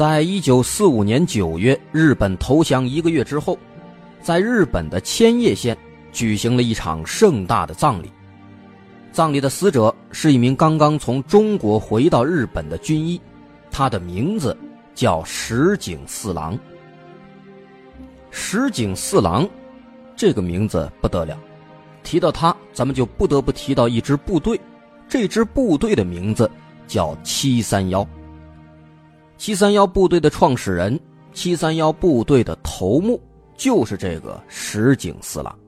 [0.00, 3.58] 在一九四五年九月，日本投降一个月之后，
[4.22, 5.76] 在日本的千叶县
[6.10, 8.10] 举行了一场盛大的葬礼。
[9.12, 13.20] 葬礼的死者是一名刚刚从中国回到日本的军医，
[13.70, 14.56] 他的名字
[14.94, 16.58] 叫石井四郎。
[18.30, 19.46] 石井四郎
[20.16, 21.38] 这个名字不得了，
[22.02, 24.58] 提到他，咱们就不得不提到一支部队，
[25.06, 26.50] 这支部队的名字
[26.88, 28.08] 叫七三幺。
[29.40, 31.00] 七三幺部队的创始人，
[31.32, 33.18] 七三幺部队的头目
[33.56, 35.58] 就是这个石井四郎。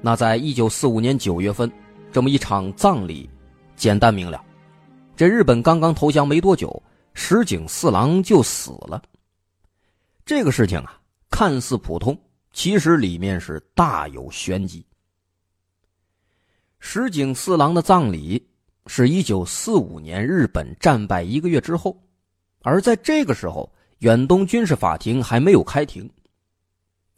[0.00, 1.70] 那在一九四五年九月份，
[2.10, 3.28] 这么一场葬礼，
[3.76, 4.42] 简单明了。
[5.14, 9.02] 这日本刚刚投降没多久，石井四郎就死了。
[10.24, 12.18] 这个事情啊，看似普通，
[12.50, 14.82] 其实里面是大有玄机。
[16.78, 18.42] 石井四郎的葬礼
[18.86, 21.94] 是一九四五年日本战败一个月之后。
[22.66, 26.10] 而在这个时候，远东军事法庭还没有开庭。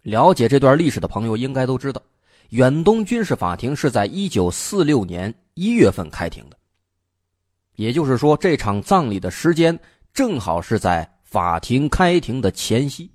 [0.03, 2.03] 了解这段历史的朋友应该都知道，
[2.51, 6.57] 远东军事法庭是在一九四六年一月份开庭的。
[7.77, 9.77] 也就是说，这场葬礼的时间
[10.13, 13.11] 正好是在法庭开庭的前夕。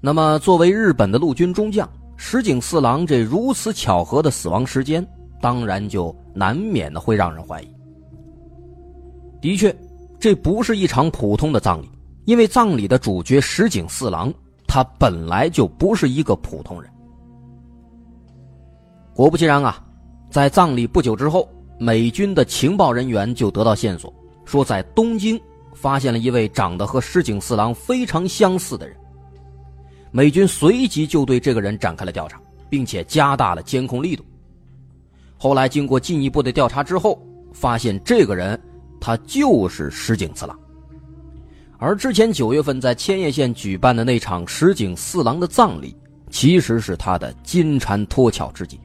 [0.00, 5.04] 那么，作为日本的陆军中将石井四郎，这如此巧合的死亡时间，
[5.40, 7.74] 当然就难免的会让人怀疑。
[9.44, 9.76] 的确，
[10.18, 11.90] 这不是一场普通的葬礼，
[12.24, 14.32] 因为葬礼的主角石井四郎，
[14.66, 16.90] 他本来就不是一个普通人。
[19.12, 19.84] 果不其然啊，
[20.30, 21.46] 在葬礼不久之后，
[21.78, 24.10] 美军的情报人员就得到线索，
[24.46, 25.38] 说在东京
[25.74, 28.96] 发现了一位长得和石井四郎非常相似的人。
[30.10, 32.40] 美军随即就对这个人展开了调查，
[32.70, 34.24] 并且加大了监控力度。
[35.36, 37.22] 后来经过进一步的调查之后，
[37.52, 38.58] 发现这个人。
[39.04, 40.58] 他就是石井四郎，
[41.76, 45.94] 而之前九月份在千叶县举办的那场石井四郎的葬礼，
[46.30, 48.80] 其实是他的金蝉脱壳之计。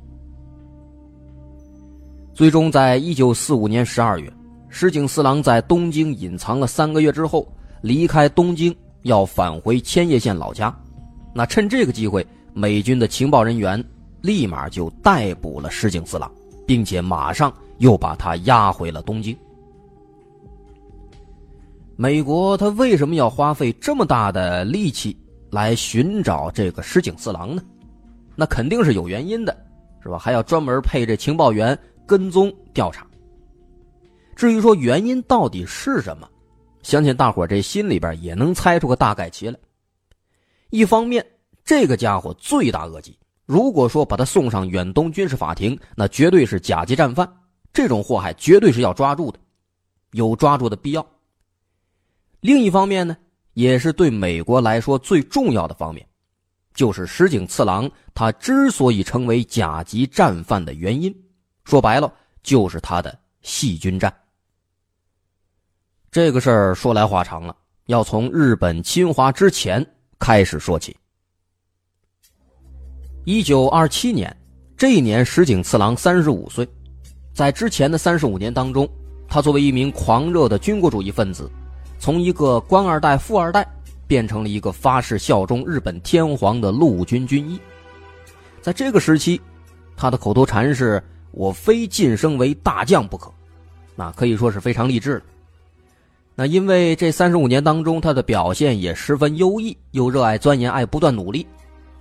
[2.33, 4.29] 最终，在一九四五年十二月，
[4.67, 7.47] 石井四郎在东京隐藏了三个月之后，
[7.79, 10.77] 离开东京，要返回千叶县老家。
[11.33, 13.81] 那趁这个机会，美军的情报人员
[14.19, 16.29] 立马就逮捕了石井四郎，
[16.67, 19.33] 并且马上又把他押回了东京。
[22.01, 25.13] 美国他为什么要花费这么大的力气
[25.51, 27.61] 来寻找这个石井四郎呢？
[28.37, 29.53] 那肯定是有原因的，
[30.01, 30.17] 是吧？
[30.17, 31.77] 还要专门配这情报员
[32.07, 33.05] 跟踪调查。
[34.33, 36.25] 至于说原因到底是什么，
[36.83, 39.59] 相信大伙这心里边也能猜出个大概齐来。
[40.69, 41.25] 一方面，
[41.65, 43.13] 这个家伙罪大恶极，
[43.45, 47.29] 如果说把他送上远东军事法庭，那绝对是甲级战犯，
[47.73, 49.37] 这种祸害绝对是要抓住的，
[50.13, 51.05] 有抓住的必要。
[52.41, 53.17] 另一方面呢，
[53.53, 56.07] 也是对美国来说最重要的方面，
[56.73, 61.13] 就是石井次郎他之所以成为甲级战犯的原因，
[61.65, 64.13] 说白了就是他的细菌战。
[66.11, 67.55] 这个事儿说来话长了，
[67.87, 69.85] 要从日本侵华之前
[70.17, 70.95] 开始说起。
[73.25, 74.35] 一九二七年，
[74.77, 76.67] 这一年石井次郎三十五岁，
[77.33, 78.89] 在之前的三十五年当中，
[79.27, 81.51] 他作为一名狂热的军国主义分子。
[81.99, 83.67] 从一个官二代、富二代，
[84.07, 87.59] 变成了一个发誓效忠日本天皇的陆军军医。
[88.61, 89.39] 在这个时期，
[89.97, 93.29] 他的口头禅是“我非晋升为大将不可”，
[93.97, 95.21] 那可以说是非常励志了。
[96.35, 101.45] 那因为这三十五年当中，他的表现也十分优异，又热爱钻研、爱不断努力，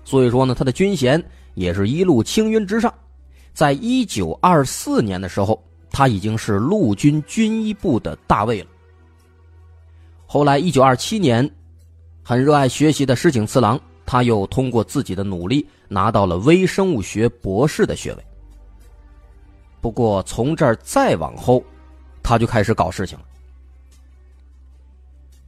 [0.04, 1.20] 所以说呢，他的军衔
[1.54, 2.94] 也是一路青云直上。
[3.52, 5.60] 在一九二四年的时候，
[5.90, 8.68] 他已经是陆军军医部的大尉了。
[10.30, 11.50] 后来，一九二七年，
[12.22, 18.22] 很热爱学习的石井次郎，他又通过自己的努力拿到了微生物学博士的学位。
[19.80, 21.64] 不过，从这儿再往后，
[22.22, 23.24] 他就开始搞事情了。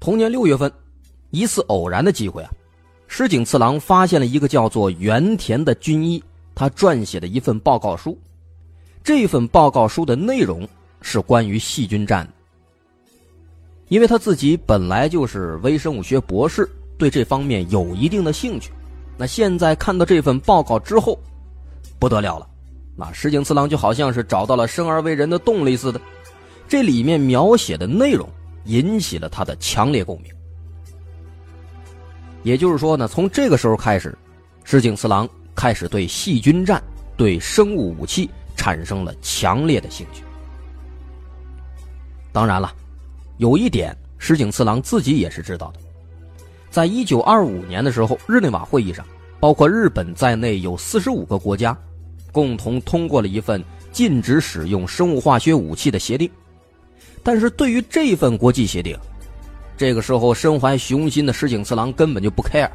[0.00, 0.72] 同年六月份，
[1.28, 2.50] 一次偶然的机会啊，
[3.06, 6.24] 石井次郎发现了一个叫做原田的军医，
[6.54, 8.18] 他撰写的一份报告书。
[9.04, 10.66] 这份报告书的内容
[11.02, 12.32] 是关于细菌战的。
[13.90, 18.70] 因为他自己本来就是微生物学博士，对这方面有一定的兴趣。
[19.18, 21.18] 那现在看到这份报告之后，
[21.98, 22.48] 不得了了。
[22.96, 26.00] 那石井次郎就好像是找到了生而为人的动力似的，
[26.68, 28.28] 这里面描写的内容
[28.66, 30.32] 引起了他的强烈共鸣。
[32.44, 34.16] 也就是说呢，从这个时候开始，
[34.62, 36.80] 石井次郎开始对细菌战、
[37.16, 40.22] 对生物武器产生了强烈的兴趣。
[42.30, 42.72] 当然了，
[43.40, 45.80] 有一点石井次郎自己也是知道的，
[46.70, 49.02] 在一九二五年的时候，日内瓦会议上，
[49.40, 51.74] 包括日本在内有四十五个国家，
[52.32, 56.30] 共同通过了一份禁止使用生物化学武器的协定。
[57.22, 58.94] 但是对于这份国际协定，
[59.74, 62.68] 这个时候身怀雄心的石井次郎根本就不 care，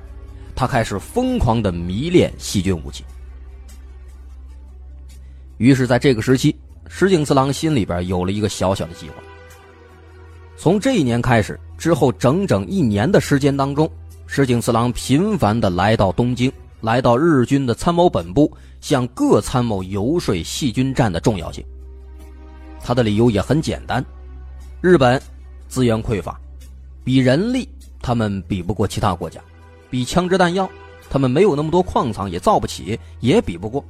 [0.56, 3.04] 他开始疯狂的迷恋细菌武器。
[5.60, 6.56] 于是，在这个时期，
[6.88, 9.16] 石井次郎心里边有了一个小小的计划。
[10.58, 13.90] 从这一年开始，之后整整一年的时间当中，
[14.26, 21.64] 石井次郎频繁的来到东京，来到日军的参谋本部，向各参谋游说细菌战的重要性。
[22.82, 24.04] 他的理由也很简单：
[24.80, 25.22] 日本
[25.68, 26.40] 资源匮乏，
[27.04, 27.68] 比人力
[28.02, 29.42] 他们比不过其他国家，
[29.90, 30.70] 比枪支弹药
[31.10, 33.84] 他们没有那么多矿藏，也造不起，也比不过。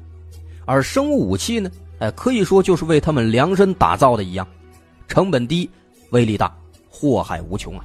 [0.65, 1.69] 而生物武器呢，
[1.99, 4.47] 哎，可以说就是为他们量身打造的一样，
[5.07, 5.69] 成本低。
[6.15, 6.57] 威力大，
[6.89, 7.83] 祸害无穷啊！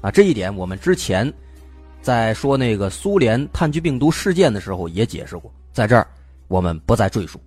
[0.00, 1.32] 啊，这一点我们之前
[2.02, 6.04] 在说那个苏联炭疽病毒事件的时候也解释过，在这儿
[6.48, 7.40] 我们不再赘述。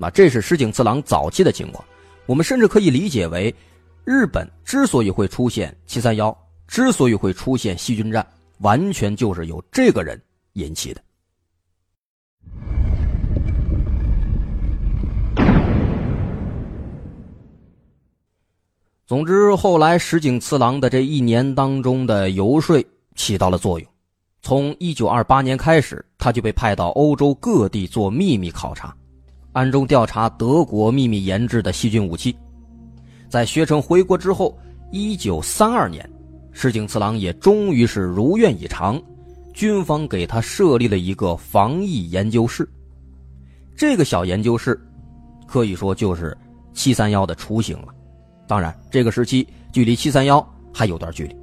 [0.00, 1.84] 啊，这是石井次郎早期的情况，
[2.26, 3.54] 我们甚至可以理解为，
[4.04, 6.36] 日本之所以会出现七三幺，
[6.66, 8.26] 之所以会出现细菌战，
[8.58, 10.20] 完全就是由这个人
[10.54, 11.00] 引起的。
[19.08, 22.78] 总之，后来石井次郎的这一年当中的游说
[23.14, 23.88] 起到了作用。
[24.42, 28.94] 从一九二八年开始，他就被派到欧洲各地做秘密考察，
[29.52, 32.36] 暗中调查德国秘密研制的细菌武器。
[33.30, 34.54] 在学成回国之后，
[34.92, 36.06] 一九三二年，
[36.52, 39.00] 石井次郎也终于是如愿以偿，
[39.54, 42.68] 军方给他设立了一个防疫研究室。
[43.74, 44.78] 这个小研究室，
[45.46, 46.36] 可以说就是
[46.74, 47.94] 七三幺的雏形了。
[48.48, 51.36] 当然，这个时期距离七三幺还有段距离。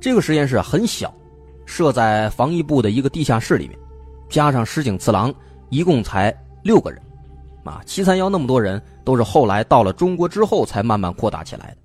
[0.00, 1.12] 这个实验室很小，
[1.66, 3.76] 设在防疫部的一个地下室里面，
[4.30, 5.34] 加上石井次郎，
[5.70, 6.32] 一共才
[6.62, 7.02] 六个人。
[7.64, 11.76] 啊，七三幺那么多人，都是后来到了中国之后才慢慢扩大起来的。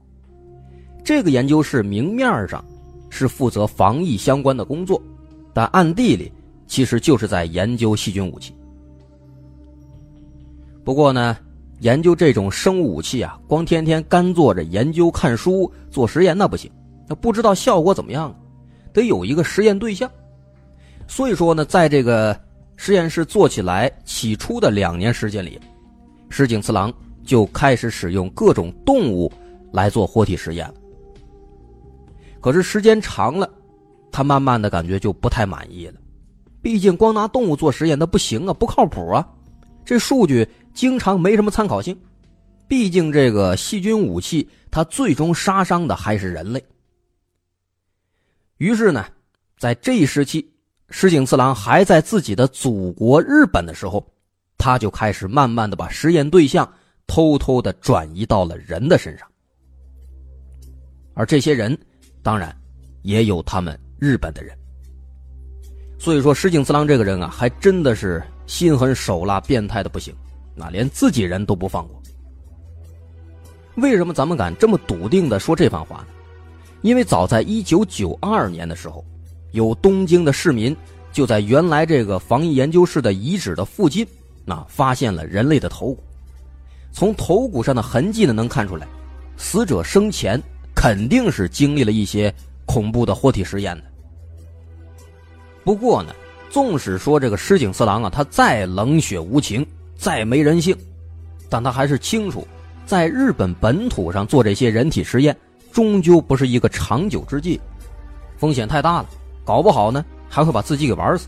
[1.04, 2.64] 这个研究室明面上
[3.10, 5.02] 是负责防疫相关的工作，
[5.52, 6.32] 但暗地里
[6.68, 8.54] 其实就是在研究细菌武器。
[10.84, 11.36] 不过呢。
[11.80, 16.70] 研究这种生物武器啊，光天天干坐着研究、看书、做实验那不行，
[17.08, 18.36] 那不知道效果怎么样啊，
[18.92, 20.10] 得有一个实验对象。
[21.08, 22.38] 所以说呢，在这个
[22.76, 25.58] 实验室做起来起初的两年时间里，
[26.30, 26.92] 石井次郎
[27.24, 29.32] 就开始使用各种动物
[29.72, 30.74] 来做活体实验了。
[32.42, 33.50] 可是时间长了，
[34.12, 35.94] 他慢慢的感觉就不太满意了，
[36.62, 39.26] 毕竟光拿动物做实验那不行啊，不靠谱啊，
[39.86, 40.46] 这数据。
[40.80, 42.00] 经常没什么参考性，
[42.66, 46.64] 毕竟这个细菌武器，它最终杀伤的还是人类。
[48.60, 49.06] 于是呢，
[49.58, 50.50] 在这一时期，
[50.90, 54.10] 石井次郎还在自己的祖国日本的时候，
[54.58, 56.66] 他就开始慢慢的把实验对象
[57.08, 59.28] 偷偷的转移到了人的身上。
[61.14, 61.78] 而这些人，
[62.24, 62.58] 当然
[63.02, 64.58] 也有他们日本的人。
[66.00, 70.16] 所以说，石井次郎这个人啊，还真的是心狠手辣、变态的不行。
[70.56, 72.02] 那连自己人都不放过。
[73.76, 76.08] 为什么咱们敢这么笃定的说这番话呢？
[76.82, 79.06] 因为早在一九九二年的时候，
[79.52, 80.76] 有东京的市民
[81.12, 84.06] 就在原来这个防疫研究室的遗址的附近，
[84.46, 86.04] 那发现了人类的头骨。
[86.92, 88.88] 从头骨上的痕迹呢，能看出来，
[89.38, 90.42] 死者生前
[90.76, 92.34] 肯定是经历了一些
[92.66, 93.84] 恐怖的活体实验的。
[95.64, 96.14] 不过呢，
[96.50, 99.66] 纵使说这个石井四郎啊，他再冷血无情。
[100.00, 100.74] 再没人性，
[101.50, 102.48] 但他还是清楚，
[102.86, 105.36] 在日本本土上做这些人体实验，
[105.74, 107.60] 终究不是一个长久之计，
[108.38, 109.10] 风险太大了，
[109.44, 111.28] 搞不好呢还会把自己给玩死。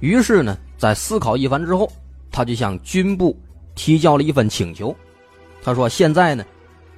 [0.00, 1.90] 于是呢，在思考一番之后，
[2.30, 3.34] 他就向军部
[3.74, 4.94] 提交了一份请求。
[5.62, 6.44] 他说：“现在呢，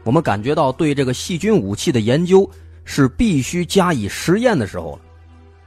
[0.02, 2.50] 我们感觉到对这个细菌武器的研究
[2.84, 5.02] 是必须加以实验的时候了，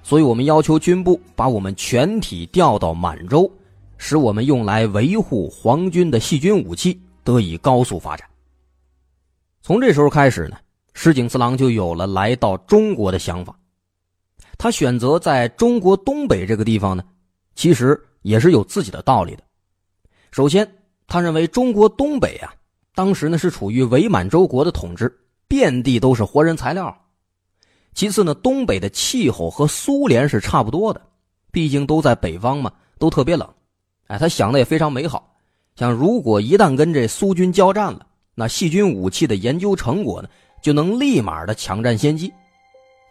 [0.03, 3.49] 所以我们要求军部把我们全体调到满洲。”
[4.03, 8.27] 使我们用来维护皇军的细菌武器得以高速发展。
[9.61, 10.57] 从这时候开始呢，
[10.95, 13.55] 石井四郎就有了来到中国的想法，
[14.57, 17.03] 他选择在中国东北这个地方呢，
[17.53, 19.43] 其实也是有自己的道理的。
[20.31, 20.67] 首先，
[21.05, 22.51] 他认为中国东北啊，
[22.95, 25.15] 当时呢是处于伪满洲国的统治，
[25.47, 27.05] 遍地都是活人材料。
[27.93, 30.99] 其次呢，东北的气候和苏联是差不多的，
[31.51, 33.47] 毕竟都在北方嘛，都特别冷。
[34.11, 35.25] 哎，他想的也非常美好，
[35.77, 40.27] 想如果一旦跟这苏军交战了，那细菌武器的研究成果呢，
[40.61, 42.29] 就能立马的抢占先机，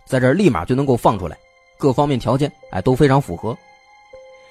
[0.05, 1.39] 在这立马就能够放出来，
[1.79, 3.57] 各方面条件哎都非常符合。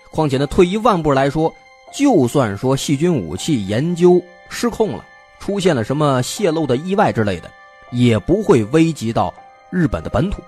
[0.09, 1.53] 况且呢，退一万步来说。
[1.91, 5.03] 就算说细菌武器研究失控了，
[5.39, 7.49] 出现了什么泄露的意外之类的，
[7.91, 9.33] 也不会危及到
[9.71, 10.39] 日本的本土。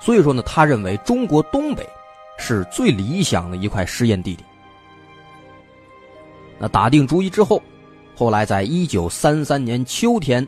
[0.00, 1.86] 所以说呢，他认为中国东北
[2.38, 4.48] 是最理想的一块试验地点。
[6.62, 7.60] 那打定主意之后，
[8.14, 10.46] 后来在一九三三年秋天，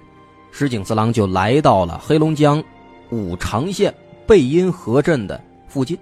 [0.51, 2.63] 石井四郎就来到了黑龙江
[3.11, 3.93] 五常县
[4.27, 5.99] 贝因河镇的附近，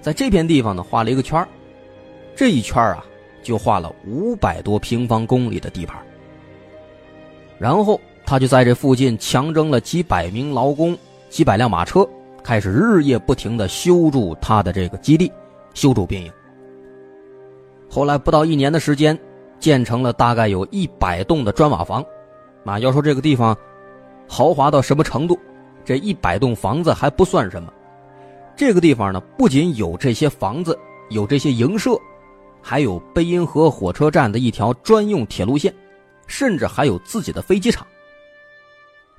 [0.00, 1.44] 在这片地方呢画了一个圈。
[2.36, 3.04] 这一圈啊，
[3.42, 5.98] 就画了五百多平方公里的地盘。
[7.58, 10.96] 然后他就在这附近强征了几百名劳工、
[11.28, 12.08] 几百辆马车，
[12.44, 15.32] 开始日夜不停的修筑他的这个基地，
[15.74, 16.32] 修筑兵营。
[17.88, 19.18] 后来不到一年的时间，
[19.58, 22.04] 建成了大概有一百栋的砖瓦房。
[22.64, 23.56] 啊，要说这个地方
[24.28, 25.38] 豪华到什么程度，
[25.84, 27.72] 这一百栋房子还不算什么。
[28.54, 30.78] 这个地方呢，不仅有这些房子，
[31.08, 31.98] 有这些营舍。
[32.60, 35.72] 还有贝因河火车站的一条专用铁路线，
[36.26, 37.86] 甚至还有自己的飞机场。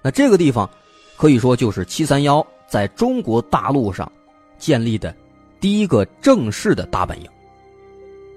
[0.02, 0.70] 那这个地方，
[1.18, 4.12] 可以说就是七三幺在中国大陆上
[4.58, 5.16] 建立的
[5.60, 7.28] 第一个正式的大本营。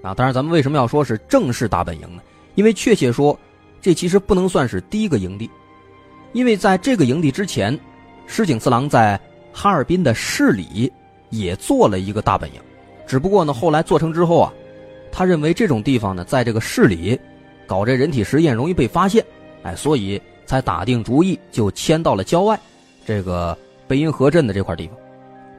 [0.03, 2.21] 啊，当然，咱们为什么要说是正式大本营呢？
[2.55, 3.39] 因为确切说，
[3.81, 5.49] 这其实不能算是第一个营地，
[6.33, 7.79] 因为在这个营地之前，
[8.27, 9.19] 石井四郎在
[9.53, 10.91] 哈尔滨的市里
[11.29, 12.59] 也做了一个大本营，
[13.07, 14.53] 只不过呢，后来做成之后啊。
[15.09, 17.17] 他认为这种地方呢，在这个市里
[17.65, 19.23] 搞这人体实验容易被发现，
[19.61, 22.59] 哎，所以才打定主意就迁到了郊外，
[23.05, 23.57] 这个
[23.87, 24.97] 贝因河镇的这块地方。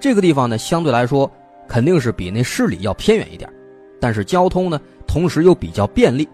[0.00, 1.30] 这个地方呢，相对来说
[1.66, 3.48] 肯定是比那市里要偏远一点，
[4.00, 6.28] 但是交通呢，同时又比较便利，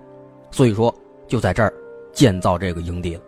[0.51, 0.95] 所以说
[1.29, 1.73] 就在这儿
[2.13, 3.23] 建造这个营地了。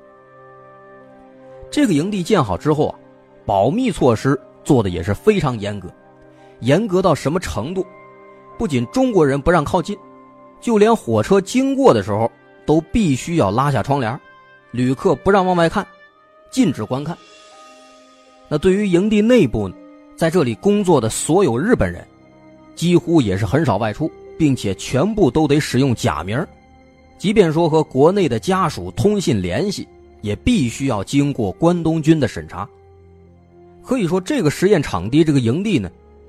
[1.70, 2.98] 这个营地建好之后啊，
[3.46, 5.88] 保密措施做的也是非常严格，
[6.60, 7.86] 严格到什么程度？
[8.58, 9.96] 不仅中国人不让靠近，
[10.60, 12.30] 就连火车经过的时候
[12.66, 14.20] 都必须要拉下窗帘，
[14.70, 15.86] 旅客不让往外看，
[16.50, 17.16] 禁止观看。
[18.48, 19.74] 那对于营地内部呢，
[20.14, 22.06] 在这里工作的所有日本人，
[22.74, 24.10] 几乎也是很少外出，
[24.42, 26.44] 并且全部都得使用假名，
[27.16, 29.86] 即便说和国内的家属通信联系，
[30.20, 32.68] 也必须要经过关东军的审查。
[33.84, 35.88] 可以说，这个实验场地，这个营地呢。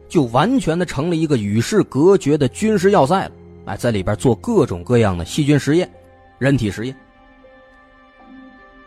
[0.10, 3.32] 就完全的成了一个与世隔绝的军事要塞了，
[3.65, 5.91] 哎，在里边做各种各样的细菌实验、
[6.38, 6.96] 人体实验。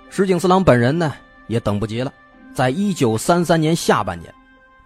[0.09, 1.12] 石井四郎本人呢，
[1.49, 2.12] 也等不及了，
[2.54, 4.33] 在一九三三年下半年，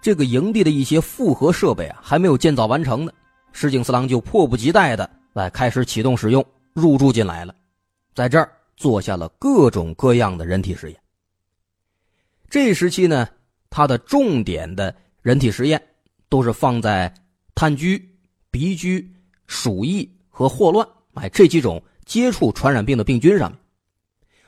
[0.01, 3.11] 这个营地的一些复合设备啊还没有建造完成呢，
[3.53, 7.55] 石井四郎就迫不及待的来开始启动使用，入住进来了，
[8.13, 10.99] 在这儿做下了各种各样的人体实验。
[12.49, 13.27] 这一时期呢，
[13.69, 15.81] 他的重点的人体实验。
[16.31, 17.13] 都是放在
[17.53, 18.01] 炭疽、
[18.49, 19.05] 鼻疽、
[19.47, 23.59] 鼠疫和霍乱，哎，这几种接触传染病的病菌上面。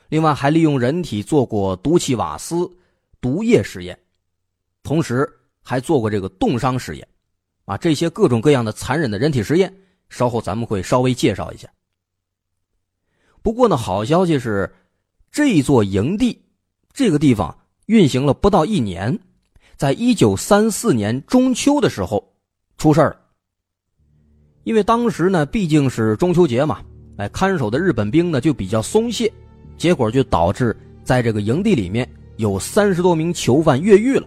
[0.08, 2.66] 另外，还利用人体做过毒气瓦斯、
[3.20, 3.98] 毒液实验，
[4.82, 5.30] 同时
[5.62, 7.06] 还做过这个冻伤实验，
[7.64, 9.74] 啊，这些各种各样的残忍的人体实验，
[10.08, 11.68] 稍后咱们会稍微介绍一下。
[13.42, 14.72] 不过呢，好消息是，
[15.30, 16.42] 这座营地
[16.92, 17.56] 这个地方
[17.86, 19.18] 运行了不到一年。
[19.76, 22.32] 在一九三四年中秋的时候，
[22.78, 23.20] 出事了。
[24.62, 26.80] 因为当时呢，毕竟是中秋节嘛，
[27.16, 29.30] 哎，看守的日本兵呢就比较松懈，
[29.76, 34.26] 结果就导致在这个营地里面有三十多名囚犯越狱了，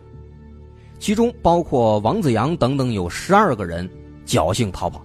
[0.99, 3.89] 其中包括王子阳等等有十二个人
[4.25, 5.03] 侥幸逃跑。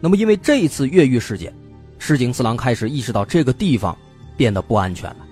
[0.00, 1.52] 那么，因为这一次越狱事件，
[1.98, 3.96] 石井四郎开始意识到这个地方
[4.36, 5.26] 变得不安全了。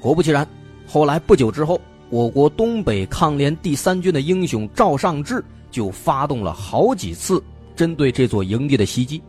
[0.00, 0.46] 果不其然，
[0.86, 1.80] 后来不久之后。
[2.10, 7.38] 我国东北抗联第三军的英雄赵尚志就发动了好几次
[7.76, 9.22] 针对这座营地的袭击，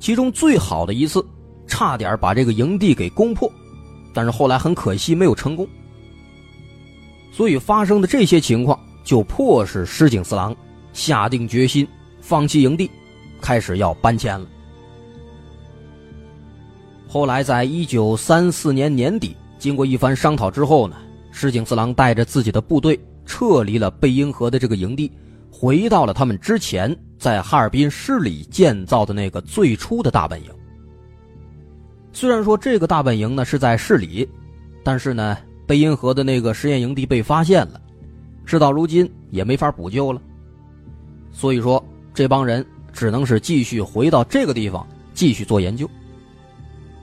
[0.00, 1.24] 其中最好的一次，
[1.68, 3.48] 差点把这个营地给攻破，
[4.12, 5.64] 但是后来很可惜没有成功。
[7.30, 10.54] 所以发生的这些情况，就迫使石井四郎
[10.92, 11.86] 下定决心
[12.20, 12.90] 放弃营地，
[13.40, 14.46] 开始要搬迁了。
[17.08, 20.96] 后来在一九三四年年底，经过一番商讨之后呢。
[21.32, 25.10] 石井四郎带着自己的部队撤离了贝因河的这个营地，
[25.48, 30.50] 回到了他们之前在哈尔滨市里建造的那个最初的大本营。
[32.12, 34.28] 虽然说这个大本营呢是在市里，
[34.82, 35.38] 但是呢，
[35.70, 37.80] 贝因河的那个实验营地被发现了，
[38.44, 40.20] 事到如今也没法补救了。
[41.30, 41.80] 所以说，
[42.12, 44.84] 这帮人只能是继续回到这个地方
[45.14, 45.88] 继续做研究。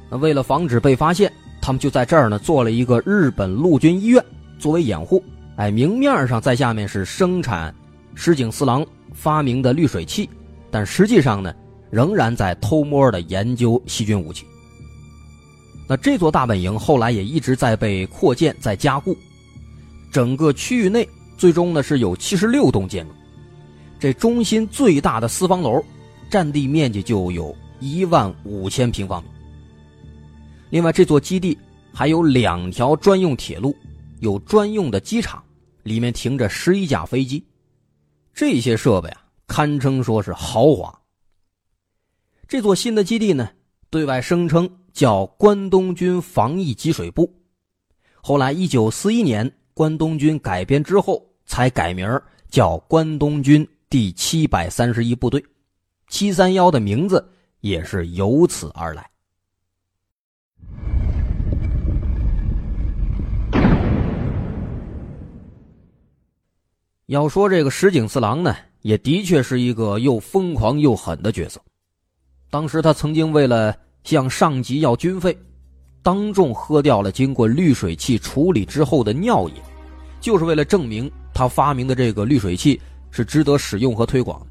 [0.09, 1.31] 那为了防止被发现，
[1.61, 4.21] 他们就在这儿呢做了一个日本陆军医院
[4.59, 5.23] 作为掩护。
[5.55, 7.73] 哎，明面上在下面是生产
[8.15, 10.29] 石井四郎发明的滤水器，
[10.69, 11.55] 但实际上呢，
[11.89, 14.45] 仍然在偷摸的研究细菌武器。
[15.87, 19.17] 那这座大本营后来也一直在被扩建、在加固，
[20.11, 23.13] 整个区域内最终呢是有七十六栋建筑，
[23.97, 25.81] 这中心最大的四方楼，
[26.29, 29.29] 占地面积就有一万五千平方米。
[30.69, 31.57] 另外，这座基地
[31.93, 33.73] 还有两条专用铁路，
[34.19, 35.41] 有专用的机场，
[35.83, 37.41] 里面停着十一架飞机，
[38.33, 40.93] 这些设备啊，堪称说是豪华。
[42.45, 43.49] 这座新的基地呢，
[43.89, 44.69] 对外声称。
[44.97, 47.31] 叫关东军防疫给水部，
[48.15, 55.45] 后来一九四一年关东军改编之后，才改名叫关东军第七百三十一部队，
[56.07, 57.23] 七三幺的名字
[57.59, 59.07] 也是由此而来。
[67.05, 71.61] 要说这个石井四郎呢，也的确是一个又疯狂又狠的角色，
[72.49, 73.75] 当时他曾经为了。
[74.03, 75.37] 向上级要军费，
[76.01, 79.55] 当众喝掉了经过滤水器处理之后的尿液，
[80.21, 82.79] 就是为了证明他发明的这个滤水器
[83.11, 84.45] 是值得使用和推广的。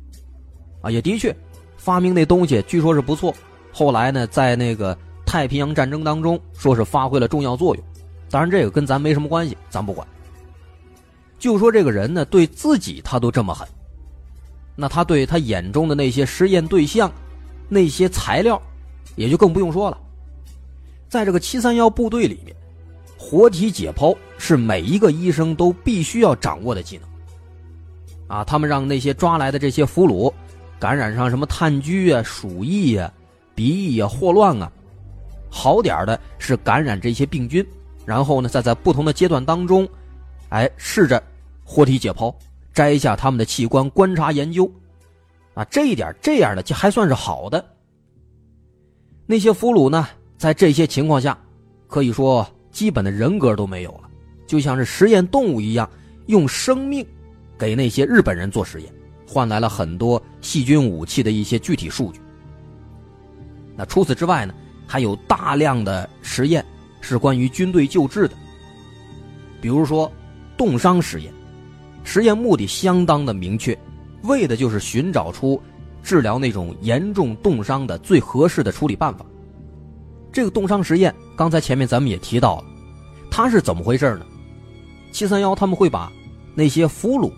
[0.83, 1.35] 啊，也的确，
[1.79, 3.35] 发明那东西据说是不错。
[3.73, 7.85] 后来呢，在那个太平洋战争当中，说是发挥了重要作用。
[8.29, 10.07] 当然，这个跟咱没什么关系，咱不管。
[11.39, 13.67] 就说这个人呢，对自己他都这么狠，
[14.75, 17.11] 那他对他眼中的那些实验对象，
[17.69, 18.61] 那些材料。
[19.15, 19.99] 也就更不用说了，
[21.09, 22.55] 在这个七三幺部队里面，
[23.17, 27.09] 活体解剖是每一个医生都必须要掌握的技能。
[28.29, 30.31] 啊，他们让那些抓来的这些俘虏
[30.79, 33.11] 感染上什么炭疽啊、鼠疫啊、
[33.55, 34.71] 鼻疫啊、霍乱啊，
[35.49, 37.67] 好点的是感染这些病菌，
[38.05, 39.89] 然后呢，再在不同的阶段当中，
[40.51, 41.23] 哎，试着
[41.65, 42.35] 活体解剖，
[42.75, 44.71] 摘下他们的器官观察研究。
[45.57, 47.65] 啊，这一点这样的就还算是好的。
[49.25, 51.37] 那些俘虏呢，在这些情况下，
[51.87, 54.11] 可以说基本的人格都没有了，
[54.47, 55.89] 就像是实验动物一样，
[56.27, 57.05] 用生命
[57.59, 58.93] 给那些日本人做实验，
[59.27, 62.21] 换来了很多细菌武器的一些具体数据。
[63.75, 64.53] 那除此之外呢，
[64.87, 66.63] 还有大量的实验
[67.01, 68.35] 是关于军队救治的，
[69.59, 70.13] 比如说
[70.55, 71.33] 冻伤实验，
[72.05, 73.77] 实验目的相当的明确，
[74.27, 75.61] 为的就是寻找出。
[76.03, 79.27] 治疗那种严重冻伤的最合适的处理办法。
[80.31, 82.65] 这个冻伤实验，刚才前面咱们也提到了，
[83.29, 84.25] 它是怎么回事呢？
[85.11, 86.09] 七三幺他们会把
[86.55, 87.33] 那些俘虏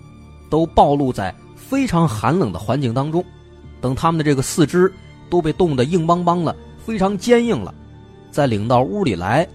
[0.50, 3.24] 都暴露在非常寒冷的环境当中，
[3.80, 4.92] 等他们的这个四肢
[5.30, 7.72] 都被冻得硬邦邦了，非常坚硬了，
[8.30, 9.48] 再领到屋里来，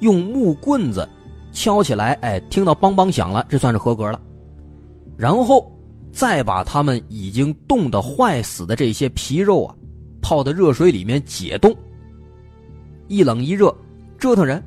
[0.00, 1.08] 用木棍子
[1.54, 4.20] 敲起来，哎，听到梆梆响了，这算是合格了，
[5.16, 5.72] 然后。
[6.18, 9.72] 再把他们已经冻得坏死的这些皮肉啊，
[10.20, 11.72] 泡在热水里面解冻，
[13.06, 13.72] 一冷一热
[14.18, 14.60] 折腾人，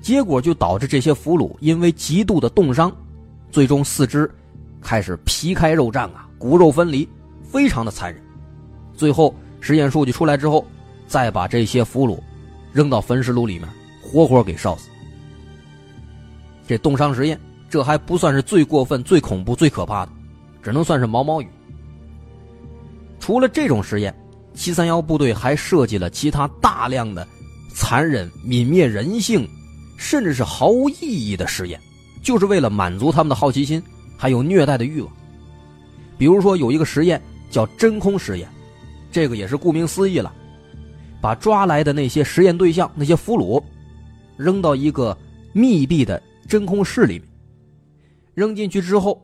[0.00, 2.92] 结果就导致这些俘虏因为极度的冻伤，
[3.52, 4.28] 最终四肢
[4.80, 7.08] 开始皮开肉绽啊，骨肉分离，
[7.44, 8.20] 非常的残忍。
[8.96, 10.66] 最后实验数据出来之后，
[11.06, 12.18] 再把这些俘虏
[12.72, 13.68] 扔到焚尸炉里面，
[14.02, 14.88] 活活给烧死。
[16.66, 17.38] 这冻伤实验，
[17.70, 20.10] 这还不算是最过分、最恐怖、最可怕的。
[20.62, 21.48] 只能算是毛毛雨。
[23.18, 24.14] 除了这种实验，
[24.54, 27.26] 七三幺部队还设计了其他大量的
[27.74, 29.48] 残忍、泯灭人性，
[29.96, 31.80] 甚至是毫无意义的实验，
[32.22, 33.82] 就是为了满足他们的好奇心，
[34.16, 35.12] 还有虐待的欲望。
[36.18, 37.20] 比如说，有一个实验
[37.50, 38.48] 叫真空实验，
[39.10, 40.32] 这个也是顾名思义了，
[41.20, 43.62] 把抓来的那些实验对象、那些俘虏，
[44.36, 45.16] 扔到一个
[45.52, 47.28] 密闭的真空室里面，
[48.34, 49.20] 扔进去之后。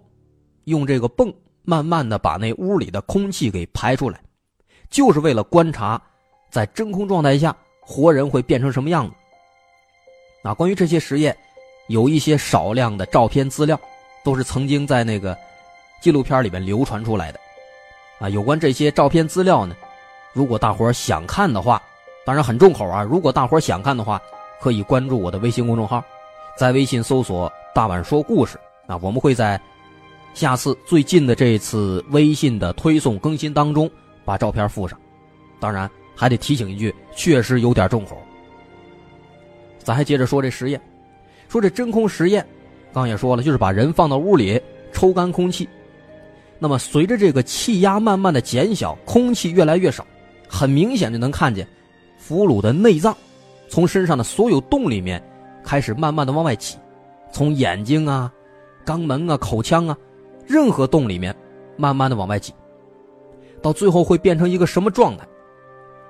[0.68, 4.20] 用这个泵慢慢的把那屋里的空气给排出来，
[4.88, 6.00] 就是为了观察，
[6.50, 9.14] 在真空状态下活人会变成什么样子。
[10.42, 11.36] 啊，关于这些实验，
[11.88, 13.78] 有一些少量的照片资料，
[14.24, 15.36] 都是曾经在那个
[16.00, 17.40] 纪录片里面流传出来的。
[18.20, 19.76] 啊，有关这些照片资料呢，
[20.32, 21.82] 如果大伙想看的话，
[22.24, 23.02] 当然很重口啊。
[23.02, 24.20] 如果大伙想看的话，
[24.60, 26.02] 可以关注我的微信公众号，
[26.56, 28.58] 在微信搜索“大碗说故事”。
[28.86, 29.60] 那我们会在
[30.38, 33.90] 下次最近的这次微信的推送更新当中
[34.24, 34.96] 把照片附上。
[35.58, 38.16] 当然还得提醒一句，确实有点重口。
[39.80, 40.80] 咱还接着说这实验，
[41.48, 42.46] 说这真空实验，
[42.92, 45.68] 刚也说了，就是把人放到屋里抽干空气，
[46.60, 50.06] 那么随着这个气压慢慢的减小，空气越来越少，
[50.48, 51.66] 很明显就能看见
[52.16, 53.12] 俘虏的内脏
[53.68, 55.20] 从身上的所有洞里面
[55.64, 56.76] 开始慢慢的往外挤，
[57.32, 58.32] 从眼睛啊。
[58.86, 59.94] 肛门啊，口腔啊，
[60.48, 61.36] 任何洞里面，
[61.76, 62.54] 慢慢的往外挤，
[63.60, 65.28] 到最后会变成一个什么状态？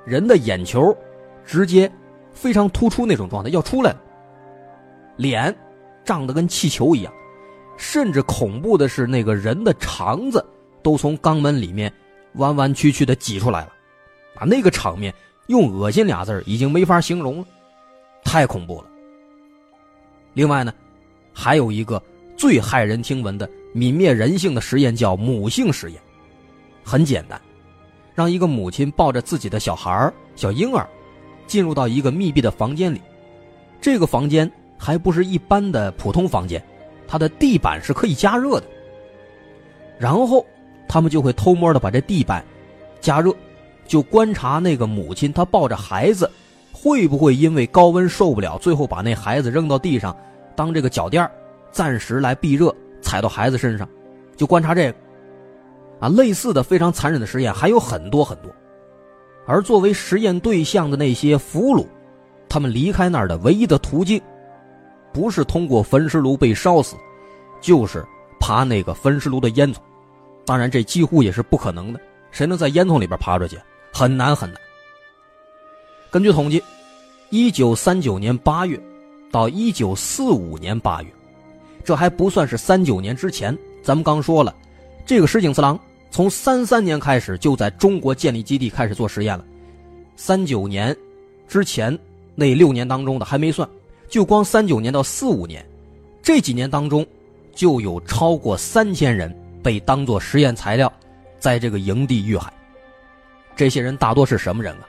[0.07, 0.97] 人的眼球
[1.45, 1.91] 直接
[2.31, 4.01] 非常突出那种状态要出来了，
[5.17, 5.55] 脸
[6.05, 7.13] 胀得跟气球一样，
[7.77, 10.43] 甚至恐怖的是那个人的肠子
[10.85, 11.93] 都从肛门里面
[12.35, 13.73] 弯弯曲曲的挤出来了，
[14.37, 15.13] 啊，那个场面
[15.49, 17.47] 用恶心俩字已经没法形容了，
[18.23, 18.89] 太恐怖了。
[20.35, 20.73] 另外呢，
[21.35, 22.01] 还有一个。
[22.39, 26.01] 最骇人听闻的泯灭人性的实验叫母性实验，
[26.83, 27.41] 很简单，
[28.15, 30.87] 让一个母亲抱着自己的小孩小婴儿，
[31.47, 33.01] 进入到一个密闭的房间里，
[33.81, 36.63] 这个房间还不是一般的普通房间，
[37.07, 38.65] 它的地板是可以加热的。
[39.99, 40.45] 然后
[40.89, 42.45] 他们就会偷摸的把这地板
[43.01, 43.33] 加热，
[43.87, 46.31] 就观察那个母亲她抱着孩子，
[46.73, 50.17] 会不会因为高温受不了，最后把那孩子扔到地上
[50.57, 51.29] 当这个脚垫
[51.71, 52.75] 暂时来避热，
[53.09, 53.89] 踩到孩子身上，
[54.37, 54.99] 就观察这个，
[55.99, 58.55] 啊，类似的非常残忍的实验还有很多很多，
[59.47, 61.87] 而作为实验对象的那些俘虏，
[62.51, 64.21] 他们离开那儿的唯一的途径，
[65.11, 66.97] 不是通过焚尸炉被烧死，
[67.63, 68.05] 就是
[68.39, 69.79] 爬那个焚尸炉的烟囱，
[70.45, 71.99] 当然这几乎也是不可能的，
[72.31, 73.59] 谁能在烟囱里边爬出去？
[73.91, 74.61] 很难很难。
[76.11, 76.63] 根据统计，
[77.31, 78.79] 一九三九年八月
[79.33, 81.11] 到一九四五年八月。
[81.89, 84.55] 这还不算是三九年之前，咱们刚说了，
[85.07, 89.43] 这个石井四郎从三三年开始就在中国建立基地开始做实验了。
[90.15, 90.95] 三九年
[91.49, 91.99] 之前
[92.35, 93.67] 那六年当中的还没算，
[94.07, 95.67] 就光三九年到四五年
[96.23, 97.07] 这几年当中，
[97.55, 100.93] 就有超过三千人被当做实验材料，
[101.39, 102.53] 在这个营地遇害。
[103.57, 104.85] 这些人大多是什么人啊？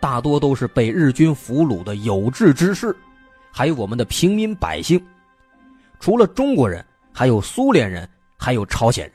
[0.00, 2.96] 大多都是被日军俘虏的有志之士，
[3.52, 4.98] 还有我们的平民百姓。
[6.00, 8.08] 除了中国人，还有苏联人，
[8.38, 9.14] 还有朝鲜人。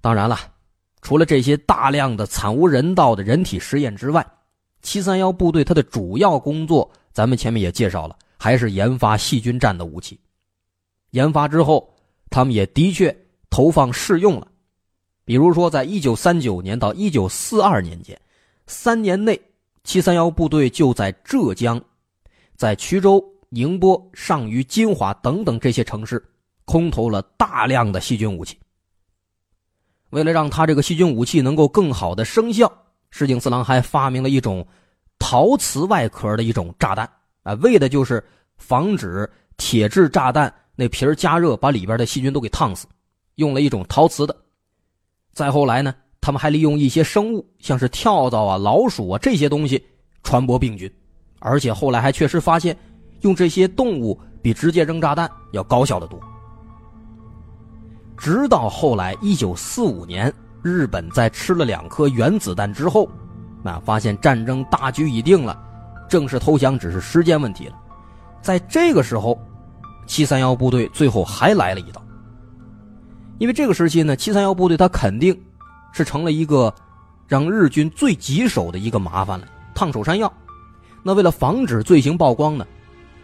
[0.00, 0.38] 当然了，
[1.02, 4.26] 除了这些大量的惨无人道的人体实验之外，
[4.80, 10.18] 七三幺部队它的主要工作，咱们前面也介绍了，还是研发细菌战的武器。
[11.10, 11.94] 研发之后，
[12.30, 13.14] 他们也的确
[13.50, 14.48] 投放试用了。
[15.26, 18.18] 比如说，在一九三九年到一九四二年间，
[18.66, 19.38] 三年内，
[19.84, 21.78] 七三幺部队就在浙江，
[22.56, 23.22] 在衢州。
[23.52, 26.24] 宁波、上虞、金华等等这些城市，
[26.64, 28.56] 空投了大量的细菌武器。
[30.10, 32.72] 为了让他这个细菌武器能够更好的生效，
[33.10, 34.64] 石井四郎还发明了一种
[35.18, 37.10] 陶瓷外壳的一种炸弹
[37.42, 38.24] 啊，为的就是
[38.56, 42.86] 防止铁质炸弹那皮儿加热把里边的细菌都给烫死，
[43.34, 44.36] 用了一种陶瓷的。
[45.32, 49.84] 再后来呢，他们还利用一些生物，像是跳蚤啊、老鼠啊这些东西
[50.22, 50.88] 传播病菌，
[51.40, 52.76] 而且后来还确实发现。
[53.20, 56.18] 用这些动物比直接扔炸弹要高效的多。
[58.16, 63.08] 直到后来，一九四五年，日本在吃了两颗原子弹之后，
[63.62, 65.58] 那发现战争大局已定了，
[66.08, 67.74] 正式投降只是时间问题了。
[68.42, 69.38] 在这个时候，
[70.06, 72.02] 七三幺部队最后还来了一刀。
[73.38, 75.38] 因为这个时期呢，七三幺部队它肯定
[75.92, 76.74] 是成了一个
[77.26, 80.30] 让日军最棘手的一个麻烦了，烫手山药。
[81.02, 82.66] 那为了防止罪行曝光呢？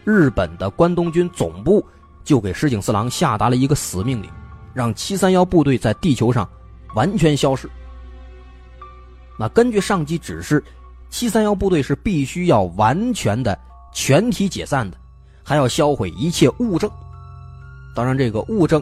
[0.07, 1.85] 日本的关东军总部
[2.23, 4.29] 就给石井四郎下达了一个死命令，
[4.73, 6.49] 让七三幺部队在地球上
[6.95, 7.69] 完全消失。
[9.37, 10.63] 那根据上级指示，
[11.09, 13.59] 七三幺部队是必须要完全的
[13.91, 14.97] 全体解散的，
[15.43, 16.89] 还要销毁一切物证。
[17.93, 18.81] 当然，这个物证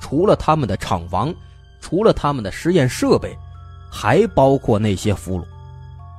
[0.00, 1.34] 除了他们的厂房，
[1.82, 3.36] 除了他们的实验设备，
[3.90, 5.44] 还包括那些俘虏。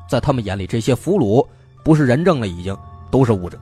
[0.08, 1.44] 在他们眼里，这些俘虏
[1.84, 2.78] 不是人证了，已经
[3.10, 3.60] 都是物证。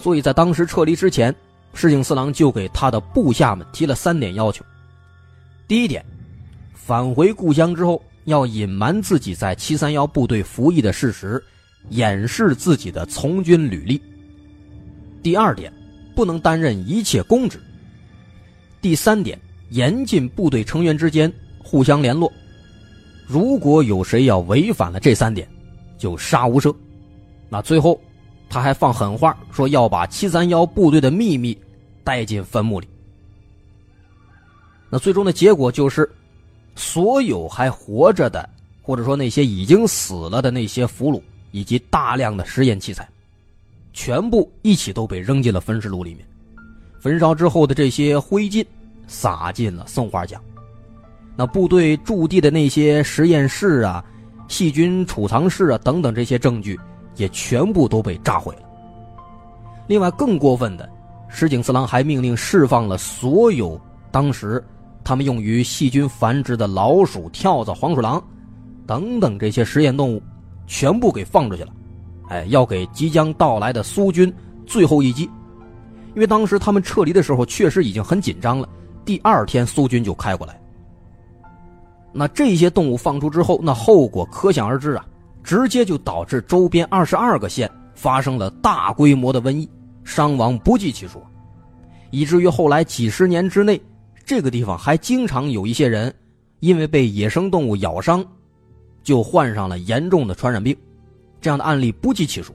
[0.00, 1.34] 所以在当时撤离之前，
[1.74, 4.64] 石井四郎就给他的部下们提了三点要求。
[5.66, 6.04] 第一点，
[6.72, 11.42] 返回故乡之后要隐瞒自己在七三幺部队服役的事实，
[11.88, 14.00] 掩饰自己的从军履历。
[15.20, 15.72] 第二点，
[16.14, 17.60] 不能担任一切公职。
[18.80, 19.36] 第三点，
[19.70, 22.32] 严禁部队成员之间互相联络。
[23.26, 25.46] 如果有谁要违反了这三点，
[25.98, 26.72] 就杀无赦。
[27.48, 28.00] 那最后。
[28.48, 31.56] 他还放狠话，说要把七三幺部队的秘密
[32.02, 32.88] 带进坟墓里。
[34.90, 36.10] 那最终的结果就是，
[36.74, 38.48] 所有还活着的，
[38.80, 43.06] 或者说那些已经死了的那些俘虏，以及大量的实验器材，
[43.92, 46.26] 全部一起都被扔进了焚尸炉里面。
[47.00, 48.64] 焚烧之后的这些灰烬，
[49.06, 50.40] 撒进了松花江。
[51.36, 54.04] 那部队驻地的那些实验室啊、
[54.48, 56.80] 细菌储藏室啊等等这些证据，
[57.18, 58.62] 也全部都被炸毁了。
[59.86, 60.88] 另外，更过分的，
[61.28, 63.78] 石井四郎还命令释放了所有
[64.10, 64.64] 当时
[65.04, 68.22] 他们用于细菌繁殖的老鼠、跳蚤、黄鼠狼
[68.86, 70.22] 等等这些实验动物，
[70.66, 71.72] 全部给放出去了。
[72.28, 74.32] 哎，要给即将到来的苏军
[74.66, 75.24] 最后一击。
[76.14, 78.68] 因为当时他们撤离的时候确实已经很紧张了，
[79.04, 80.60] 第二天苏军就开过来。
[82.12, 85.06] 那这些动物放出之后，那后果可想而知啊！
[85.48, 89.66] 直接就导致周边二十二个县发生了大规模的瘟疫，
[90.04, 91.22] 伤亡不计其数，
[92.10, 93.80] 以至于后来几十年之内，
[94.26, 96.14] 这个地方还经常有一些人
[96.60, 98.22] 因为被野生动物咬伤，
[99.02, 100.76] 就患上了严重的传染病，
[101.40, 102.52] 这样的案例不计其数。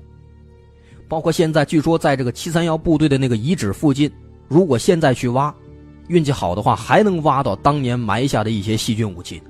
[1.09, 4.07] 包括现在，据说在这个七三幺部队的那个遗址附近，
[4.47, 5.51] 如果现在去挖，
[6.09, 9.41] 运气好的话，还能挖到当年埋下的一些细菌武器。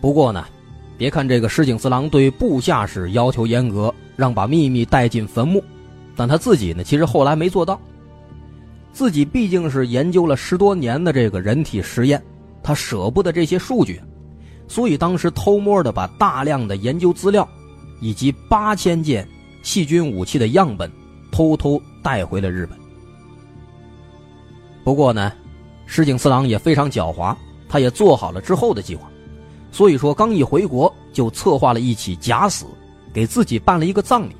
[0.00, 0.46] 不过呢，
[0.98, 5.62] 别看这个石井四郎对部下是要求严格，让把秘密带进坟墓，
[6.16, 7.80] 但他自己呢，其实后来没做到。
[8.92, 12.20] 自己毕竟是研究了十多年的这个人体实验，
[12.64, 14.00] 他舍不得这些数据，
[14.66, 17.48] 所以当时偷摸的把大量的研究资料，
[18.00, 19.24] 以及八千件
[19.62, 20.90] 细菌武器的样本，
[21.30, 22.76] 偷偷带回了日本。
[24.82, 25.32] 不过呢，
[25.86, 27.36] 石井四郎也非常狡猾，
[27.68, 29.08] 他也做好了之后的计划。
[29.70, 32.66] 所以说，刚一回国就策划了一起假死，
[33.12, 34.34] 给自己办了一个葬礼，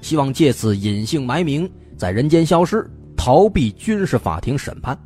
[0.00, 4.98] 希望借此隐姓埋名，在人间消失，逃避军事法庭审判。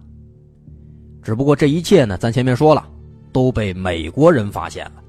[1.23, 2.89] 只不过这一切呢，咱前面说了，
[3.33, 5.03] 都被美国人发现了。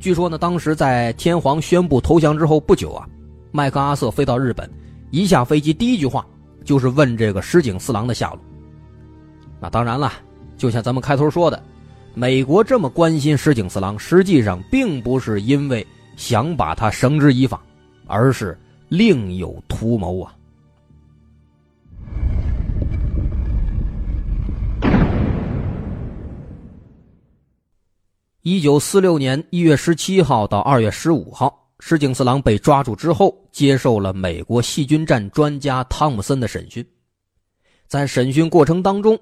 [0.00, 3.08] 据说呢，当时在天皇宣布投降之后不久啊，
[3.52, 4.68] 麦克阿瑟飞到日本，
[5.12, 6.26] 一下飞机第一句话
[6.64, 8.40] 就是问这个石井四郎的下落。
[9.60, 10.12] 那当然了，
[10.56, 11.62] 就像咱们开头说的。
[12.14, 17.62] 美国这么关心石井四郎，实际上并不是因为想把他绳之以法，
[18.06, 20.36] 而是另有图谋啊！
[28.42, 36.86] 一九四六年一月十七号到二月十五号，石井四郎被抓住之后，接受了美国细菌战专家汤姆森的审讯。
[37.86, 39.18] 在审讯过程当中，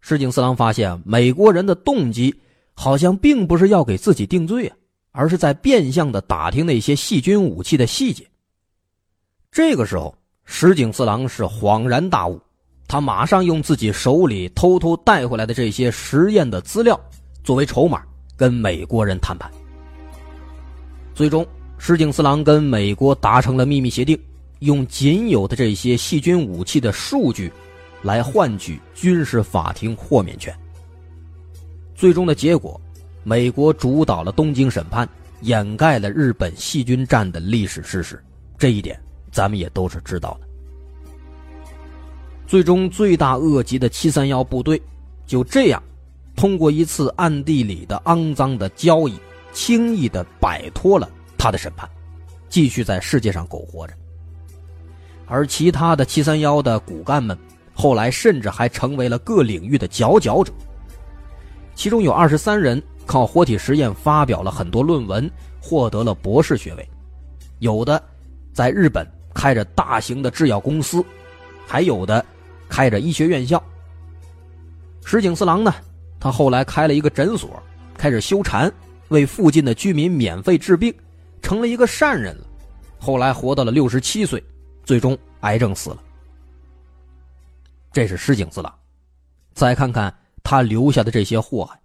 [0.00, 2.34] 石井四郎发现，美国人的动机
[2.74, 4.76] 好像并不是要给自己定罪啊，
[5.12, 8.26] 而是在变相的打听那些细菌武器的细节。
[9.52, 12.40] 这个时候，石井四郎是恍然大悟，
[12.88, 16.98] 他马上用自己手里偷偷带回来的这些实验的资料
[17.44, 18.02] 作为筹码，
[18.36, 19.50] 跟美国人谈判。
[21.14, 24.18] 最终，石井四郎跟美国达成了秘密协定，
[24.60, 27.52] 用仅有的这些细菌武器的数据。
[28.02, 30.54] 来换取军事法庭豁免权。
[31.94, 32.80] 最终的结果，
[33.22, 35.06] 美国主导了东京审判，
[35.42, 38.22] 掩盖了日本细菌战的历史事实。
[38.56, 38.98] 这一点
[39.30, 40.46] 咱们也都是知道的。
[42.46, 44.80] 最终，罪大恶极的七三幺部队
[45.26, 45.82] 就这样，
[46.34, 49.14] 通过一次暗地里的肮脏的交易，
[49.52, 51.88] 轻易的摆脱了他的审判，
[52.48, 53.92] 继续在世界上苟活着。
[55.26, 57.36] 而其他的七三幺的骨干们。
[57.80, 60.52] 后来甚至还成为了各领域的佼佼者，
[61.74, 65.30] 其中有二十三人靠活体实验发表了很多论文，
[65.62, 66.84] 获得了博士学位；
[67.60, 68.02] 有的
[68.52, 71.02] 在日本开着大型的制药公司，
[71.66, 72.22] 还有的
[72.68, 73.62] 开着医学院校。
[75.02, 75.74] 石井四郎呢，
[76.20, 77.50] 他后来开了一个诊所，
[77.96, 78.70] 开始修禅，
[79.08, 80.94] 为附近的居民免费治病，
[81.40, 82.46] 成了一个善人了。
[82.98, 84.44] 后来活到了六十七岁，
[84.84, 86.02] 最终癌症死了。
[87.92, 88.72] 这是石井四郎，
[89.52, 91.78] 再看看他留下的这些祸害，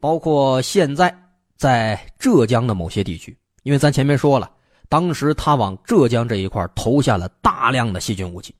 [0.00, 1.16] 包括现在
[1.56, 4.50] 在浙江的某些地区，因为咱前面说了，
[4.88, 8.52] 当时他往浙江这一块投下了大量的细菌武器，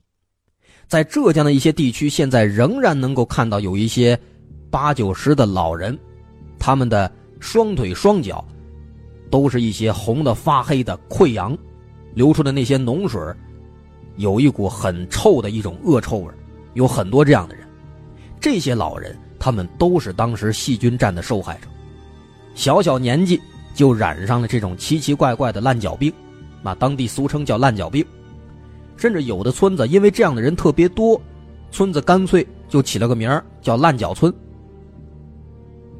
[0.87, 4.17] 在浙江的一些地区，现在仍然能够看到有一些
[4.71, 5.97] 八九十的老人，
[6.57, 8.43] 他们的双腿双脚
[9.29, 11.57] 都是一些红的发黑的溃疡，
[12.13, 13.19] 流出的那些脓水。
[14.19, 16.29] 有一股很臭的一种恶臭味，
[16.73, 17.65] 有很多这样的人。
[18.37, 21.69] 这些老人，他们都是当时细菌战的受害者，
[22.53, 23.39] 小小年纪
[23.73, 26.11] 就染上了这种奇奇怪怪的烂脚病，
[26.61, 28.05] 那当地俗称叫烂脚病。
[28.97, 31.19] 甚至有的村子因为这样的人特别多，
[31.71, 34.33] 村子干脆就起了个名叫烂脚村。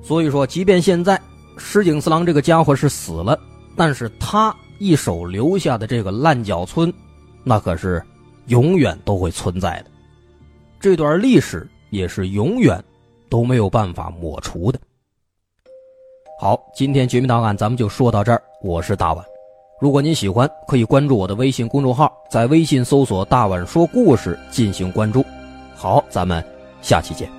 [0.02, 1.18] 所以说，即便现在
[1.58, 3.40] 石井四郎这个家伙是死了，
[3.78, 6.94] 但是他一手留下的这个烂脚村，
[7.44, 8.04] 那可是
[8.50, 9.86] 永远都会存在的。
[10.80, 12.84] 这段历史也是永远
[13.30, 14.80] 都没有办法抹除的。
[16.40, 19.26] 好，今天绝密档案咱们就说到这儿，我是大碗。
[19.80, 25.24] 如果您喜欢，可以关注我的微信公众号，在微信搜索“大碗说故事”进行关注。
[25.76, 26.44] 好，咱们
[26.82, 27.39] 下期见。